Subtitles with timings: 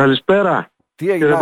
[0.00, 0.70] Καλησπέρα.
[0.96, 1.36] Τι έγινε,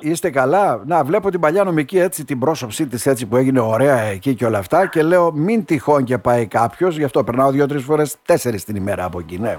[0.00, 3.98] είστε καλά; Να, βλέπω την παλιά νομική έτσι, την πρόσωψή της έτσι που έγινε ωραία
[3.98, 7.82] εκεί και όλα αυτά και λέω μην τυχόν και πάει κάποιος, γι' αυτό περνάω δύο-τρεις
[7.82, 9.58] φορές, τέσσερις την ημέρα από εκεί, ναι.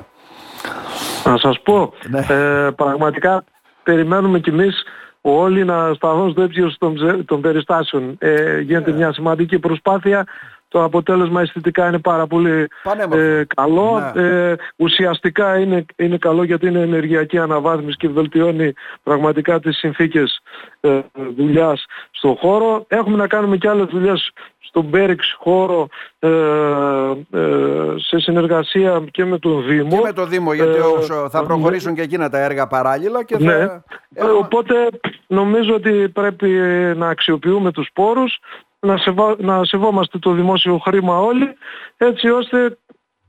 [1.26, 2.20] Να σας πω, ναι.
[2.20, 3.44] ε, πραγματικά
[3.84, 4.84] περιμένουμε κι εμείς
[5.22, 8.16] όλοι να σταθούν στο ύψος των, των περιστάσεων.
[8.20, 8.98] Ε, γίνεται ναι.
[8.98, 10.26] μια σημαντική προσπάθεια
[10.68, 12.68] το αποτέλεσμα αισθητικά είναι πάρα πολύ
[13.12, 14.12] ε, καλό.
[14.14, 14.22] Ναι.
[14.22, 20.42] Ε, ουσιαστικά είναι, είναι καλό γιατί είναι ενεργειακή αναβάθμιση και βελτιώνει πραγματικά τις συνθήκες
[20.80, 21.00] ε,
[21.38, 22.86] δουλειάς στον χώρο.
[22.88, 25.88] Έχουμε να κάνουμε και άλλες δουλειές στον Μπέριξ χώρο
[26.20, 29.90] ε, ε, σε συνεργασία και με τον Δήμο.
[29.90, 33.68] Και με τον Δήμο γιατί όσο θα προχωρήσουν και εκείνα τα έργα παράλληλα και ναι.
[34.40, 34.76] Οπότε
[35.28, 36.48] νομίζω ότι πρέπει
[36.96, 38.40] να αξιοποιούμε τους πόρους
[38.80, 39.36] να, σεβα...
[39.40, 41.58] να σεβόμαστε το δημόσιο χρήμα όλοι,
[41.98, 42.78] έτσι ώστε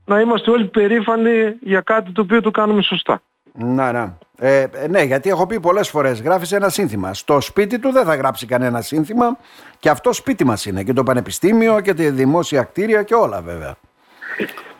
[0.05, 3.21] να είμαστε όλοι περήφανοι για κάτι το οποίο το κάνουμε σωστά.
[3.53, 4.17] Να, να.
[4.41, 7.13] Ε, ναι, γιατί έχω πει πολλές φορές, γράφεις ένα σύνθημα.
[7.13, 9.37] Στο σπίτι του δεν θα γράψει κανένα σύνθημα
[9.79, 10.83] και αυτό σπίτι μας είναι.
[10.83, 13.75] Και το πανεπιστήμιο και τη δημόσια κτίρια και όλα βέβαια.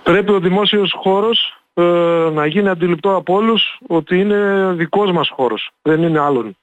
[0.03, 1.84] Πρέπει ο δημόσιος χώρος ε,
[2.34, 6.58] να γίνει αντιληπτό από όλους ότι είναι δικός μας χώρος, δεν είναι άλλον.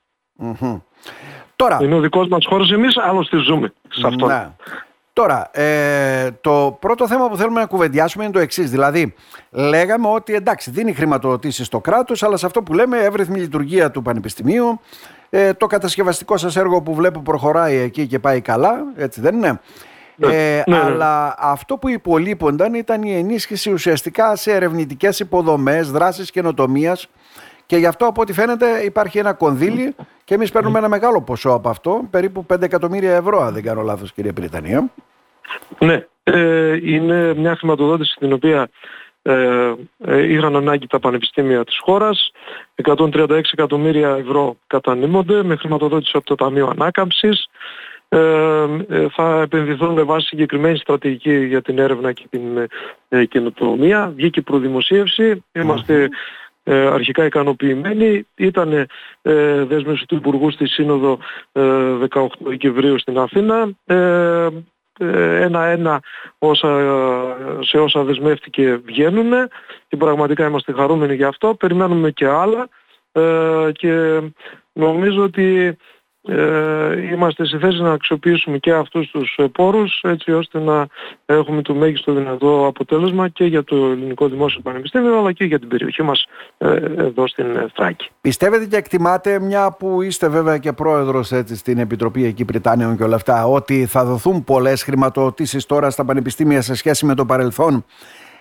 [1.57, 4.27] Τώρα, είναι ο δικός μας χώρος εμείς, άλλωστε ζούμε σε αυτό.
[4.27, 4.49] Ναι.
[5.12, 8.71] Τώρα, ε, το πρώτο θέμα που θέλουμε να κουβεντιάσουμε είναι το εξής.
[8.71, 9.15] Δηλαδή,
[9.51, 14.03] λέγαμε ότι εντάξει, δίνει χρηματοδοτήσεις στο κράτος, αλλά σε αυτό που λέμε, εύρυθμη λειτουργία του
[14.03, 14.81] Πανεπιστημίου,
[15.31, 19.61] ε, το κατασκευαστικό σας έργο που βλέπω προχωράει εκεί και πάει καλά, έτσι δεν είναι;
[20.17, 20.83] Ναι, ε, ναι, ναι.
[20.83, 27.09] αλλά αυτό που υπολείπονταν ήταν η ενίσχυση ουσιαστικά σε ερευνητικές υποδομές, δράσεις καινοτομίας
[27.67, 31.50] και γι' αυτό από ό,τι φαίνεται υπάρχει ένα κονδύλι και εμείς παίρνουμε ένα μεγάλο ποσό
[31.50, 34.91] από αυτό, περίπου 5 εκατομμύρια ευρώ αν δεν κάνω λάθος κύριε Πριτανία.
[35.78, 38.69] Ναι, ε, είναι μια χρηματοδότηση την οποία
[39.22, 39.72] ε,
[40.05, 42.31] ε, είχαν ανάγκη τα πανεπιστήμια της χώρας.
[42.83, 47.48] 136 εκατομμύρια ευρώ κατανείμονται με χρηματοδότηση από το Ταμείο Ανάκαμψης.
[48.09, 48.19] Ε,
[48.89, 52.69] ε, θα επενδυθούν με βάση συγκεκριμένη στρατηγική για την έρευνα και την
[53.09, 54.12] ε, καινοτομία.
[54.16, 55.44] Βγήκε προδημοσίευση.
[55.53, 56.09] Είμαστε
[56.69, 58.27] ε, αρχικά ικανοποιημένοι.
[58.37, 58.72] Ήταν
[59.22, 61.19] ε, δέσμευση του Υπουργού στη Σύνοδο
[61.53, 62.00] 18 ε,
[62.38, 63.69] Δεκεμβρίου στην Αθήνα.
[65.41, 66.03] Ένα-ένα
[66.38, 66.69] όσα,
[67.60, 69.32] σε όσα δεσμεύτηκε βγαίνουν
[69.88, 71.55] και πραγματικά είμαστε χαρούμενοι γι' αυτό.
[71.55, 72.69] Περιμένουμε και άλλα
[73.72, 74.21] και
[74.72, 75.76] νομίζω ότι
[76.26, 80.87] ε, είμαστε σε θέση να αξιοποιήσουμε και αυτούς τους ε, πόρους έτσι ώστε να
[81.26, 85.69] έχουμε το μέγιστο δυνατό αποτέλεσμα και για το Ελληνικό Δημόσιο Πανεπιστήμιο αλλά και για την
[85.69, 86.26] περιοχή μας
[86.59, 88.10] ε, εδώ στην Θράκη.
[88.20, 93.03] Πιστεύετε και εκτιμάτε μια που είστε βέβαια και πρόεδρος έτσι, στην Επιτροπή εκεί Πριτάνιων και
[93.03, 97.84] όλα αυτά ότι θα δοθούν πολλές χρηματοδοτήσεις τώρα στα πανεπιστήμια σε σχέση με το παρελθόν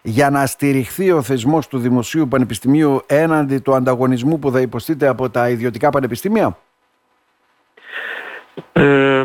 [0.08, 5.30] για να στηριχθεί ο θεσμός του Δημοσίου Πανεπιστημίου έναντι του ανταγωνισμού που θα υποστείτε από
[5.30, 6.58] τα ιδιωτικά πανεπιστήμια;
[8.74, 9.24] Ε,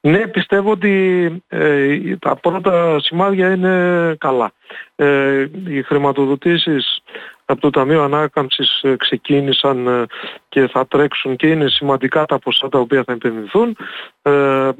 [0.00, 4.52] ναι, πιστεύω ότι ε, τα πρώτα σημάδια είναι καλά.
[4.94, 7.02] Ε, οι χρηματοδοτήσεις
[7.44, 10.06] από το Ταμείο Ανάκαμψης ε, ξεκίνησαν ε,
[10.48, 13.76] και θα τρέξουν και είναι σημαντικά τα ποσά τα οποία θα επενδυθούν.
[14.22, 14.70] Ε,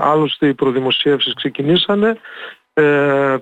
[0.00, 2.16] άλλωστε οι προδημοσίευσεις ξεκινήσανε.
[2.74, 3.36] Ε,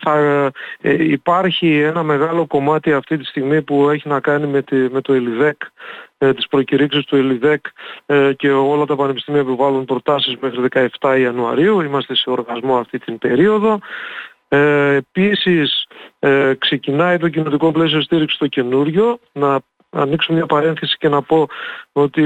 [0.00, 0.50] θα
[0.98, 5.12] υπάρχει ένα μεγάλο κομμάτι αυτή τη στιγμή που έχει να κάνει με, τη, με το
[5.12, 5.68] ΕΛΙΔΕΚ ε,
[6.32, 7.66] τις προκηρύξεις του ΕΛΙΔΕΚ
[8.06, 11.80] ε, και όλα τα πανεπιστήμια επιβάλλουν προτάσεις μέχρι 17 Ιανουαρίου.
[11.80, 13.78] Είμαστε σε οργασμό αυτή την περίοδο.
[14.48, 15.86] Ε, επίσης
[16.18, 19.18] ε, ξεκινάει το κοινωτικό πλαίσιο στήριξης στο καινούριο.
[19.32, 21.46] Να ανοίξω μια παρένθεση και να πω
[21.92, 22.22] ότι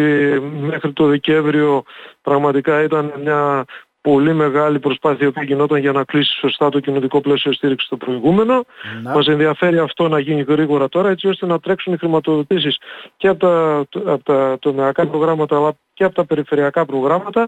[0.61, 1.83] μέχρι το Δεκέμβριο
[2.23, 3.65] πραγματικά ήταν μια
[4.11, 8.65] πολύ μεγάλη προσπάθεια που γινόταν για να κλείσει σωστά το κοινωνικό πλαίσιο στήριξης στο προηγούμενο.
[9.03, 9.13] Να.
[9.13, 12.79] Μας ενδιαφέρει αυτό να γίνει γρήγορα τώρα έτσι ώστε να τρέξουν οι χρηματοδοτήσεις
[13.17, 17.47] και από τα, από τα τομεακά προγράμματα αλλά και από τα περιφερειακά προγράμματα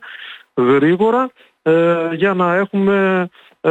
[0.54, 1.31] γρήγορα
[1.62, 3.28] ε, για να έχουμε
[3.60, 3.71] ε,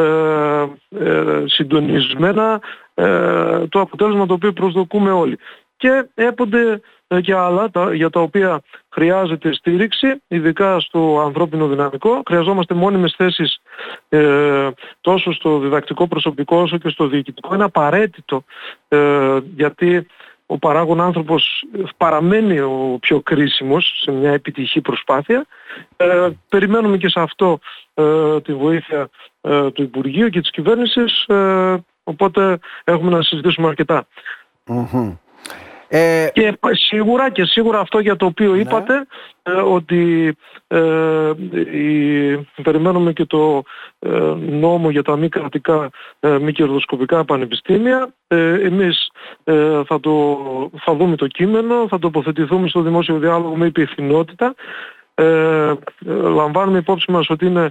[1.00, 2.62] ε, συντονισμένα
[2.94, 5.38] ε, το αποτέλεσμα το οποίο προσδοκούμε όλοι.
[5.80, 12.22] Και έπονται ε, και άλλα τα, για τα οποία χρειάζεται στήριξη, ειδικά στο ανθρώπινο δυναμικό.
[12.28, 13.62] Χρειαζόμαστε μόνιμες θέσεις
[14.10, 14.70] ε,
[15.02, 17.54] τόσο στο διδακτικό προσωπικό όσο και στο διοικητικό.
[17.56, 18.44] Είναι απαραίτητο
[18.88, 20.08] ε, γιατί
[20.46, 21.64] ο παράγων άνθρωπος
[21.98, 25.46] παραμένει ο πιο κρίσιμος σε μια επιτυχή προσπάθεια.
[25.98, 27.60] Ε, περιμένουμε και σε αυτό
[27.94, 29.10] ε, τη βοήθεια
[29.74, 31.26] του Υπουργείου και της κυβέρνησης,
[32.04, 33.68] οπότε έχουμε να συζητήσουμε
[35.90, 36.28] Ε...
[36.34, 38.60] Και σίγουρα και σίγουρα αυτό για το οποίο ναι.
[38.60, 39.06] είπατε
[39.44, 40.36] ε, ότι
[40.68, 41.32] ε,
[42.64, 43.64] περιμένουμε και το
[44.00, 44.10] ε,
[44.40, 45.90] νόμο για τα μη κρατικά
[46.42, 48.14] μη κερδοσκοπικά πανεπιστήμια.
[48.64, 49.12] Εμείς
[49.86, 50.38] θα, το,
[50.80, 54.56] θα δούμε το κείμενο, θα τοποθετηθούμε στο δημόσιο διάλογο με υπευθυνότητα.
[56.06, 57.70] Λαμβάνουμε υπόψη μας ότι είναι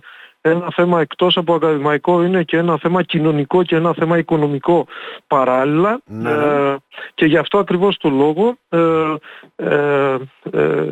[0.48, 4.86] ένα θέμα εκτός από ακαδημαϊκό είναι και ένα θέμα κοινωνικό και ένα θέμα οικονομικό
[5.26, 6.30] παράλληλα ναι.
[6.30, 6.76] ε,
[7.14, 9.14] και γι' αυτό ακριβώς το λόγο ε,
[9.56, 10.16] ε,
[10.50, 10.84] ε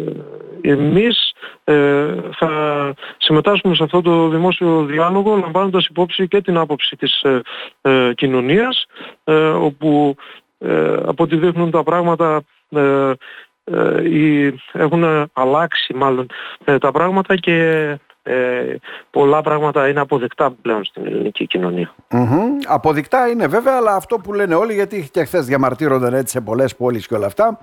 [0.60, 1.32] εμείς
[1.64, 2.50] ε, θα
[3.16, 7.24] συμμετάσχουμε σε αυτό το δημόσιο διάλογο λαμβάνοντας υπόψη και την άποψη της
[8.14, 8.86] κοινωνίας
[9.60, 10.16] όπου
[11.06, 12.42] από ό,τι δείχνουν τα πράγματα
[14.72, 16.26] έχουν αλλάξει μάλλον
[16.80, 18.76] τα πράγματα και ε,
[19.10, 21.94] πολλά πράγματα είναι αποδεκτά πλέον στην ελληνική κοινωνία.
[22.66, 26.76] Αποδεκτά είναι βέβαια, αλλά αυτό που λένε όλοι, γιατί και χθες διαμαρτύρονταν έτσι σε πολλές
[26.76, 27.58] πόλεις και όλα αυτά,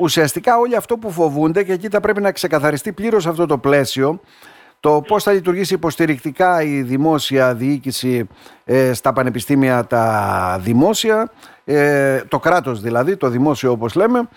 [0.00, 4.20] ουσιαστικά όλοι αυτό που φοβούνται και εκεί θα πρέπει να ξεκαθαριστεί πλήρως αυτό το πλαίσιο,
[4.80, 8.28] το πώς θα λειτουργήσει υποστηρικτικά η δημόσια διοίκηση
[8.64, 11.30] ε, στα πανεπιστήμια τα δημόσια,
[11.64, 14.28] ε, το κράτος δηλαδή, το δημόσιο όπως λέμε,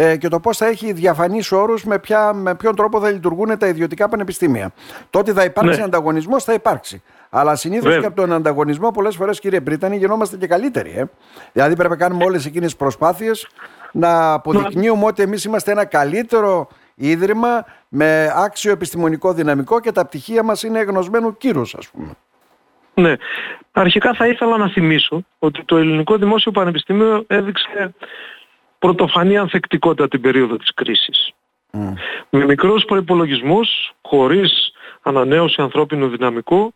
[0.00, 2.00] ε, και το πώς θα έχει διαφανείς όρους με,
[2.32, 4.72] με ποιον τρόπο θα λειτουργούν τα ιδιωτικά πανεπιστήμια.
[5.10, 5.84] Το ότι θα υπάρξει ναι.
[5.84, 7.02] ανταγωνισμός θα υπάρξει.
[7.30, 10.90] Αλλά συνήθως και από τον ανταγωνισμό, πολλές φορές, κύριε Πρίτανη, γινόμαστε και καλύτεροι.
[10.96, 11.04] Ε.
[11.52, 13.48] Δηλαδή πρέπει να κάνουμε όλες εκείνες τι προσπάθειες
[13.92, 20.42] να αποδεικνύουμε ότι εμείς είμαστε ένα καλύτερο ίδρυμα με άξιο επιστημονικό δυναμικό και τα πτυχία
[20.42, 22.10] μας είναι γνωσμένου κύρους, ας πούμε.
[22.94, 23.14] Ναι.
[23.72, 27.94] Αρχικά θα ήθελα να θυμίσω ότι το Ελληνικό Δημόσιο Πανεπιστήμιο έδειξε
[28.78, 31.32] πρωτοφανή ανθεκτικότητα την περίοδο της κρίσης.
[31.72, 31.92] Mm.
[32.30, 34.72] Με μικρούς προϋπολογισμούς, χωρίς
[35.02, 36.74] ανανέωση ανθρώπινου δυναμικού,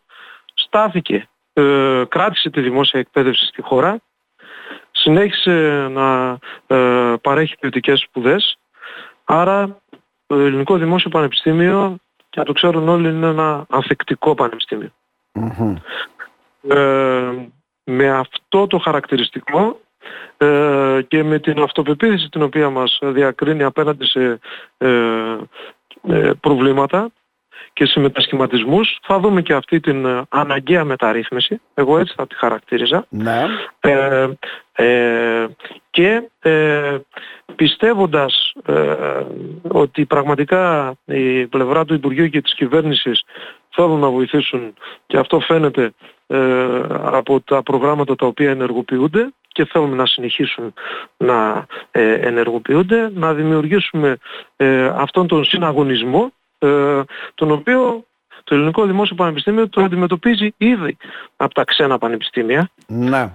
[0.53, 4.01] στάθηκε, ε, κράτησε τη δημόσια εκπαίδευση στη χώρα,
[4.91, 8.57] συνέχισε να ε, παρέχει ποιοτικές σπουδές,
[9.23, 9.81] άρα
[10.27, 11.97] το Ελληνικό Δημόσιο Πανεπιστήμιο,
[12.29, 15.73] και να το ξέρουν όλοι, είναι ένα ανθεκτικό mm-hmm.
[16.67, 17.31] Ε,
[17.83, 19.79] με αυτό το χαρακτηριστικό
[20.37, 24.39] ε, και με την αυτοπεποίθηση την οποία μας διακρίνει απέναντι σε
[24.77, 25.37] ε,
[26.07, 27.09] ε, προβλήματα
[27.73, 33.05] και σε μετασχηματισμούς θα δούμε και αυτή την αναγκαία μεταρρύθμιση εγώ έτσι θα τη χαρακτήριζα
[33.09, 33.45] ναι.
[35.89, 36.29] και
[37.55, 38.53] πιστεύοντας
[39.67, 43.23] ότι πραγματικά η πλευρά του Υπουργείου και της κυβέρνησης
[43.69, 44.73] θέλουν να βοηθήσουν
[45.05, 45.93] και αυτό φαίνεται
[47.03, 50.73] από τα προγράμματα τα οποία ενεργοποιούνται και θέλουμε να συνεχίσουν
[51.17, 54.17] να ε, ενεργοποιούνται, να δημιουργήσουμε
[54.55, 57.01] ε, αυτόν τον συναγωνισμό, ε,
[57.35, 58.05] τον οποίο
[58.43, 60.97] το Ελληνικό Δημόσιο Πανεπιστήμιο το αντιμετωπίζει ήδη
[61.35, 63.33] από τα ξένα πανεπιστήμια ναι.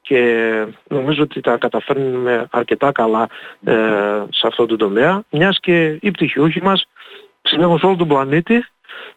[0.00, 0.20] και
[0.88, 3.28] νομίζω ότι τα καταφέρνουμε αρκετά καλά
[4.30, 6.88] σε αυτό το τομέα μιας και οι πτυχιούχοι μας
[7.42, 8.64] συνέχως όλο τον πλανήτη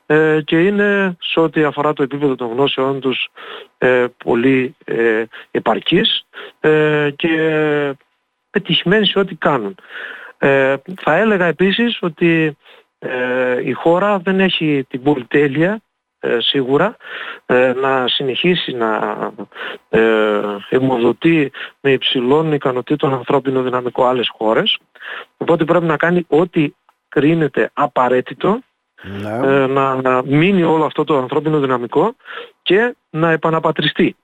[0.06, 3.30] ε, και είναι σε ό,τι αφορά το επίπεδο των γνώσεών τους
[3.78, 6.26] ε, πολύ ε, επαρκής
[6.60, 7.96] ε, και
[8.50, 9.76] πετυχημένοι σε ό,τι κάνουν.
[10.38, 12.58] Ε, θα έλεγα επίσης ότι
[13.64, 15.81] η χώρα δεν έχει την πολυτέλεια
[16.38, 16.96] σίγουρα
[17.81, 19.18] να συνεχίσει να
[20.70, 24.78] αιμοδοτεί με υψηλών ικανοτήτων ανθρώπινο δυναμικό άλλες χώρες
[25.38, 26.74] οπότε πρέπει να κάνει ό,τι
[27.10, 28.60] κρίνεται απαραίτητο
[29.04, 29.63] ναι.
[29.63, 32.16] Ε, να, μείνει όλο αυτό το ανθρώπινο δυναμικό
[32.62, 34.16] και να επαναπατριστεί.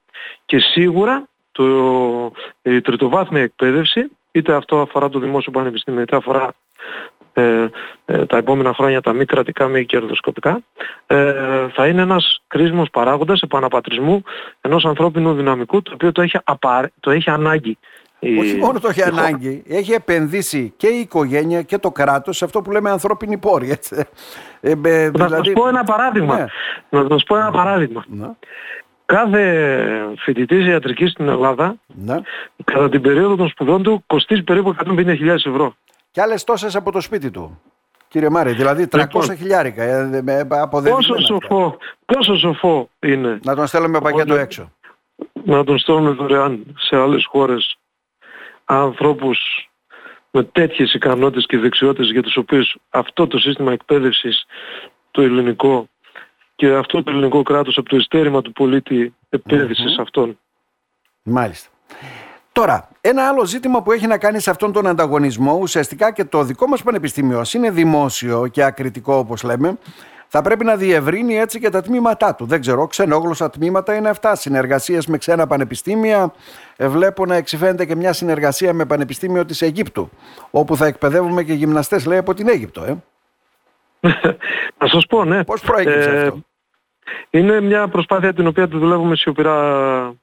[0.45, 2.31] Και σίγουρα το,
[2.61, 6.53] η τριτοβάθμια εκπαίδευση, είτε αυτό αφορά το δημόσιο πανεπιστήμιο, είτε αφορά
[7.37, 7.69] ε,
[8.05, 10.61] ε, τα επόμενα χρόνια τα μη κρατικά, μη κερδοσκοπικά,
[11.07, 11.33] ε,
[11.73, 14.23] θα είναι ένας κρίσιμος παράγοντας επαναπατρισμού
[14.61, 16.39] ενός ανθρώπινου δυναμικού το οποίο το έχει,
[16.99, 17.77] το έχει ανάγκη
[18.39, 22.61] όχι μόνο το έχει ανάγκη, έχει επενδύσει και η οικογένεια και το κράτος σε αυτό
[22.61, 23.71] που λέμε ανθρώπινη πόρη.
[23.71, 23.95] Έτσι.
[24.61, 25.17] Ε, ε, δηλαδή...
[25.17, 26.37] Να σα πω ένα παράδειγμα.
[26.37, 26.45] Ναι.
[27.01, 28.05] Να σας πω ένα παράδειγμα.
[28.07, 28.29] Ναι.
[29.05, 29.77] Κάθε
[30.17, 32.19] φοιτητής ιατρικής στην Ελλάδα, ναι.
[32.63, 35.75] κατά την περίοδο των σπουδών του, κοστίζει περίπου 150.000 ευρώ.
[36.11, 37.61] Και άλλες τόσες από το σπίτι του.
[38.07, 43.39] Κύριε Μάρη, δηλαδή 300 λοιπόν, χιλιάρικα ε, πόσο σοφό, πόσο σοφό είναι.
[43.43, 44.71] Να τον στέλνουμε πακέτο έξω.
[45.43, 47.77] Να τον στέλνουμε δωρεάν σε άλλες χώρες
[48.65, 49.69] ανθρώπους
[50.31, 54.45] με τέτοιες ικανότητες και δεξιότητες για τις οποίες αυτό το σύστημα εκπαίδευσης
[55.11, 55.89] το ελληνικό
[56.55, 60.39] και αυτό το ελληνικό κράτος από το ειστέρημα του πολίτη επένδυσε σε αυτόν.
[61.23, 61.69] Μάλιστα.
[62.51, 66.43] Τώρα, ένα άλλο ζήτημα που έχει να κάνει σε αυτόν τον ανταγωνισμό, ουσιαστικά και το
[66.43, 69.77] δικό μας πανεπιστήμιο είναι δημόσιο και ακριτικό όπως λέμε,
[70.27, 72.45] θα πρέπει να διευρύνει έτσι και τα τμήματά του.
[72.45, 74.35] Δεν ξέρω, ξενόγλωσσα τμήματα είναι αυτά.
[74.35, 76.33] Συνεργασίες με ξένα πανεπιστήμια.
[76.75, 80.09] Ε, βλέπω να εξηφαίνεται και μια συνεργασία με Πανεπιστήμιο της Αιγύπτου,
[80.51, 82.83] όπου θα εκπαιδεύουμε και γυμναστές, λέει, από την Αίγυπτο.
[82.83, 83.03] Ε.
[84.79, 85.43] να σας πω, ναι.
[85.43, 86.39] Πώς προέκυψε ε, αυτό;
[87.29, 90.13] Είναι μια προσπάθεια την οποία τη δουλεύουμε σιωπηρά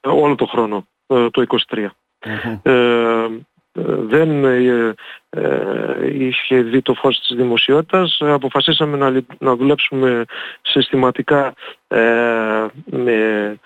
[0.00, 1.86] όλο το χρόνο, το 2023.
[2.62, 3.26] Ε,
[3.74, 4.94] δεν ε,
[5.30, 8.18] ε, είχε δει το φως της δημοσιότητας.
[8.20, 10.24] Αποφασίσαμε να, να δουλέψουμε
[10.62, 11.54] συστηματικά
[11.88, 13.58] ε, με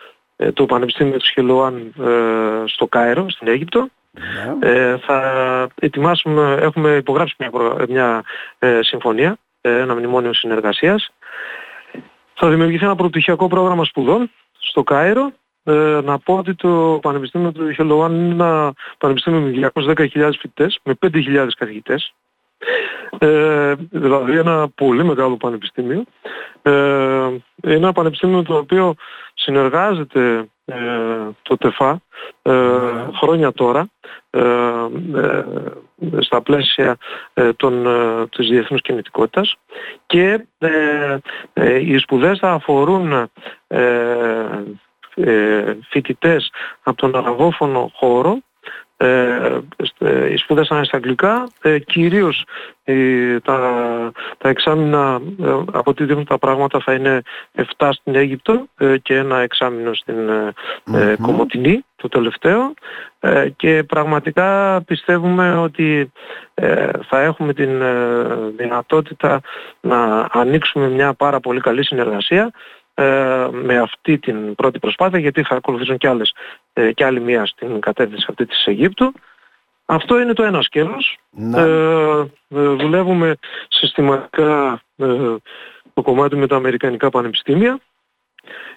[0.53, 1.93] το Πανεπιστήμιο του Χελοάν
[2.67, 3.89] στο Κάιρο, στην Αίγυπτο.
[4.59, 4.97] Ναι.
[4.97, 7.51] θα ετοιμάσουμε, έχουμε υπογράψει μια,
[7.89, 8.25] μια
[8.81, 11.11] συμφωνία, ένα μνημόνιο συνεργασίας.
[12.35, 15.33] Θα δημιουργηθεί ένα προπτυχιακό πρόγραμμα σπουδών στο Κάιρο
[15.69, 20.95] ε, να πω ότι το Πανεπιστήμιο του Χελοάν είναι ένα πανεπιστήμιο με 210.000 φοιτητές, με
[21.07, 22.15] 5.000 καθηγητές.
[23.19, 26.05] Ε, δηλαδή ένα πολύ μεγάλο πανεπιστήμιο.
[26.63, 26.73] Ε,
[27.63, 28.95] είναι ένα πανεπιστήμιο το οποίο
[29.35, 30.77] συνεργάζεται ε,
[31.43, 32.01] το ΤΕΦΑ
[32.43, 32.53] ε,
[33.15, 33.89] χρόνια τώρα
[34.31, 34.41] ε,
[35.15, 35.45] ε,
[36.19, 36.97] στα πλαίσια
[37.57, 37.87] των,
[38.37, 39.57] της διεθνούς κινητικότητας
[40.07, 40.47] και
[41.81, 43.31] οι σπουδές θα αφορούν
[43.67, 43.83] ε,
[45.89, 46.51] φοιτητές
[46.83, 48.39] από τον αραβόφωνο χώρο
[48.99, 49.61] ε,
[50.33, 52.45] οι σπουδές στα αγγλικά, ε, κυρίως
[52.85, 53.59] ε, τα,
[54.39, 57.23] τα εξάμεινα ε, από ό,τι δείχνουν τα πράγματα θα είναι
[57.79, 60.17] 7 στην Αίγυπτο ε, και ένα εξάμεινο στην
[60.93, 62.75] mm Κομωτινή, το τελευταίο.
[63.57, 66.13] Και πραγματικά πιστεύουμε ότι
[67.09, 67.83] θα έχουμε την
[68.57, 69.41] δυνατότητα
[69.81, 72.53] να ανοίξουμε μια πάρα πολύ καλή συνεργασία
[72.99, 76.35] ε, με αυτή την πρώτη προσπάθεια γιατί θα ακολουθήσουν και, άλλες,
[76.73, 79.13] ε, και άλλη μία στην κατεύθυνση αυτή της Αιγύπτου.
[79.87, 81.19] Αυτό είναι το ένα σκέλος.
[81.31, 81.61] Ναι.
[81.61, 83.37] Ε, δουλεύουμε
[83.69, 84.81] συστηματικά
[85.95, 87.81] το κομμάτι με τα Αμερικανικά πανεπιστήμια.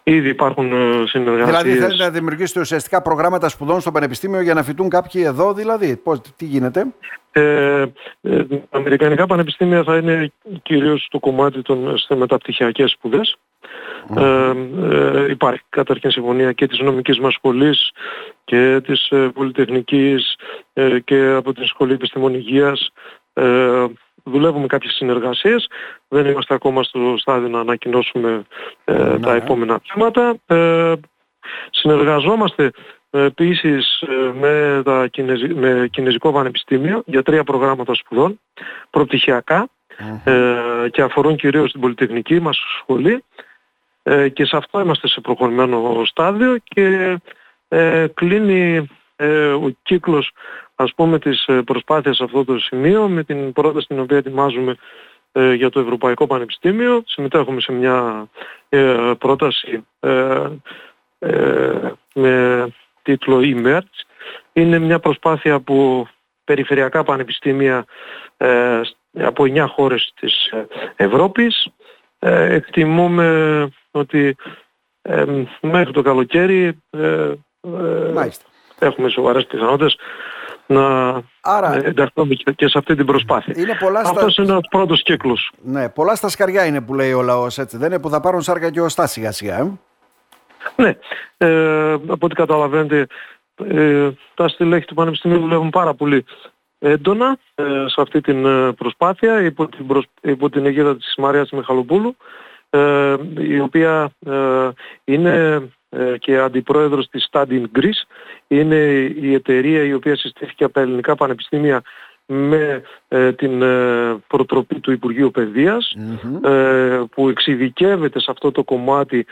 [0.03, 0.71] Ήδη υπάρχουν
[1.07, 1.61] συνεργασίες.
[1.61, 5.97] Δηλαδή θέλετε να δημιουργήσετε ουσιαστικά προγράμματα σπουδών στο Πανεπιστήμιο για να φοιτούν κάποιοι εδώ δηλαδή;
[5.97, 6.85] Πώς, τι γίνεται;
[7.31, 7.85] Ε,
[8.21, 10.31] τα Αμερικανικά πανεπιστήμια θα είναι
[10.61, 13.37] κυρίως το κομμάτι των μεταπτυχιακές σπουδές.
[14.17, 14.51] Ε,
[14.91, 17.91] ε, υπάρχει καταρχήν συμφωνία και της νομικής μας σχολής
[18.43, 20.35] και της ε, Πολυτεχνικής
[20.73, 22.89] ε, και από την Σχολή Επιστημονικής
[23.33, 23.85] ε,
[24.23, 25.67] δουλεύουμε κάποιες συνεργασίες.
[26.07, 28.43] Δεν είμαστε ακόμα στο στάδιο να ανακοινώσουμε
[28.85, 29.19] ναι.
[29.19, 30.35] τα επόμενα θέματα.
[31.69, 32.71] συνεργαζόμαστε
[33.09, 35.47] επίσης με, τα Κινεζι...
[35.53, 38.39] με Κινέζικο Πανεπιστήμιο για τρία προγράμματα σπουδών
[40.91, 43.23] και αφορούν κυρίως την Πολυτεχνική μας σχολή
[44.03, 47.17] ε, και σε αυτό είμαστε σε προχωρημένο στάδιο και
[47.67, 50.31] ε, κλείνει ε, ο κύκλος
[50.75, 54.75] ας πούμε της ε, προσπάθειας σε αυτό το σημείο με την πρόταση την οποία ετοιμάζουμε
[55.55, 57.03] για το Ευρωπαϊκό Πανεπιστήμιο.
[57.05, 58.27] Συμμετέχουμε σε μια
[59.17, 59.85] πρόταση
[62.13, 62.67] με
[63.17, 63.79] τίτλο e
[64.53, 66.07] Είναι μια προσπάθεια που
[66.43, 67.85] περιφερειακά πανεπιστήμια
[69.13, 70.53] από 9 χώρες της
[70.95, 71.67] Ευρώπης
[72.19, 74.35] εκτιμούμε ότι
[75.01, 75.25] ε,
[75.61, 78.29] μέχρι το καλοκαίρι ε, ε,
[78.79, 79.95] έχουμε σοβαρές πιθανότητες
[80.65, 81.11] να
[81.41, 83.53] Άρα, ενταχθούμε και σε αυτή την προσπάθεια.
[83.57, 85.51] Είναι πολλά Αυτός είναι ο πρώτος κύκλος.
[85.61, 88.41] Ναι, πολλά στα σκαριά είναι που λέει ο λαός, έτσι δεν είναι, που θα πάρουν
[88.41, 89.79] σάρκα και οστά σιγά σιγά.
[90.75, 90.97] Ε; Ναι,
[91.37, 93.07] ε, από ό,τι καταλαβαίνετε
[93.67, 96.25] ε, τα στελέχη του Πανεπιστημίου δουλεύουν πάρα πολύ
[96.79, 100.05] έντονα ε, σε αυτή την προσπάθεια υπό την, προσ...
[100.21, 102.15] υπό την αιγύδα της Μαρίας Μιχαλοπούλου
[102.69, 104.69] ε, η οποία ε,
[105.03, 108.01] είναι ε, και αντιπρόεδρος της Study Greece.
[108.47, 108.75] Είναι
[109.21, 111.81] η εταιρεία η οποία συστήθηκε από τα ελληνικά πανεπιστήμια
[112.31, 112.81] με
[113.35, 113.63] την
[114.27, 115.31] προτροπή του Υπουργείου
[117.11, 119.25] που εξειδικεύεται σε αυτό το κομμάτι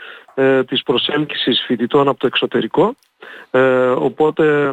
[0.66, 2.94] της προσέλκυσης φοιτητών από το εξωτερικό.
[3.94, 4.72] οπότε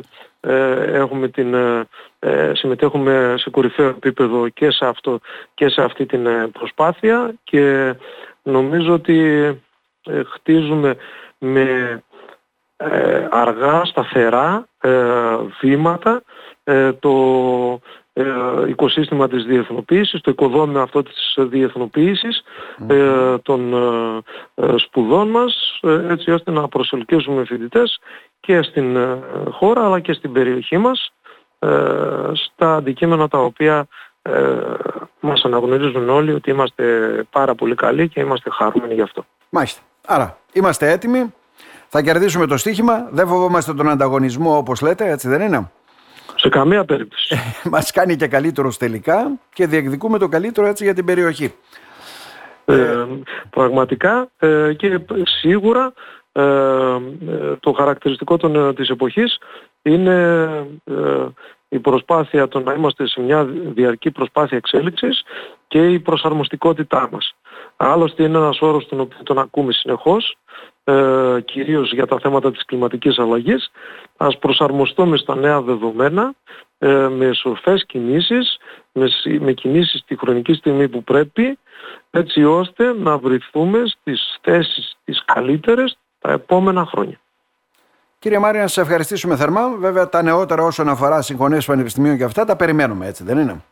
[0.93, 1.55] έχουμε την,
[2.53, 5.19] συμμετέχουμε σε κορυφαίο επίπεδο και σε, αυτό,
[5.53, 7.95] και σε αυτή την προσπάθεια και
[8.43, 9.19] νομίζω ότι
[10.05, 10.95] ε, χτίζουμε
[11.37, 11.99] με
[12.77, 16.21] ε, αργά, σταθερά ε, βήματα
[16.99, 17.13] το
[18.67, 22.43] οικοσύστημα της διεθνοποίησης, το οικοδόμημα αυτό της διεθνοποίησης
[23.41, 23.73] των
[24.75, 25.79] σπουδών μας,
[26.09, 27.99] έτσι ώστε να προσελκύσουμε φοιτητές
[28.39, 28.97] και στην
[29.51, 31.11] χώρα αλλά και στην περιοχή μας
[32.33, 33.87] στα αντικείμενα τα οποία
[34.29, 34.57] ε,
[35.19, 36.83] μας αναγνωρίζουν όλοι ότι είμαστε
[37.29, 39.25] πάρα πολύ καλοί και είμαστε χαρούμενοι γι' αυτό.
[39.49, 39.81] Μάλιστα.
[40.07, 41.33] Άρα είμαστε έτοιμοι,
[41.87, 45.71] θα κερδίσουμε το στοίχημα, δεν φοβόμαστε τον ανταγωνισμό όπως λέτε, έτσι δεν είναι;
[46.45, 47.35] Σε καμία περίπτωση.
[47.71, 51.53] Μας κάνει και καλύτερος τελικά και διεκδικούμε το καλύτερο έτσι για την περιοχή.
[52.65, 53.05] Ε,
[53.49, 55.93] πραγματικά ε, και σίγουρα
[57.59, 59.37] το χαρακτηριστικό των, της εποχής
[59.81, 60.49] είναι
[61.67, 63.43] η προσπάθεια το να είμαστε σε μια
[63.75, 65.23] διαρκή προσπάθεια εξέλιξης
[65.67, 67.35] και η προσαρμοστικότητά μας.
[67.75, 70.37] Άλλωστε είναι ένας όρος τον οποίο τον ακούμε συνεχώς,
[70.87, 73.71] ε, κυρίως για τα θέματα της κλιματικής αλλαγής.
[74.17, 76.33] Ας προσαρμοστούμε στα νέα δεδομένα
[76.77, 78.57] ε, με σοφές κινήσεις,
[78.91, 79.07] με,
[79.39, 81.57] με κινήσεις τη χρονική στιγμή που πρέπει,
[82.11, 87.19] έτσι ώστε να βρεθούμε στις θέσεις τις καλύτερες τα επόμενα χρόνια.
[88.19, 89.75] Κύριε Μάρη, να σα ευχαριστήσουμε θερμά.
[89.77, 93.63] Βέβαια, τα νεότερα όσον αφορά συγχωνεύσει πανεπιστημίων και αυτά τα περιμένουμε, έτσι δεν είναι;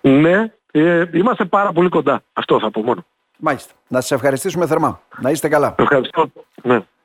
[0.00, 2.22] Ναι, ε, είμαστε πάρα πολύ κοντά.
[2.32, 3.04] Αυτό θα πω μόνο.
[3.38, 3.72] Μάλιστα.
[3.88, 5.00] Να σας ευχαριστήσουμε θερμά.
[5.20, 5.74] Να είστε καλά.
[5.78, 6.30] Ευχαριστώ.
[6.62, 6.86] Ναι.